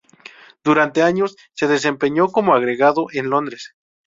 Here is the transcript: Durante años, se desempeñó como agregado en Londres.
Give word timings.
Durante 0.63 1.03
años, 1.03 1.35
se 1.53 1.67
desempeñó 1.67 2.29
como 2.29 2.55
agregado 2.55 3.05
en 3.13 3.29
Londres. 3.29 3.75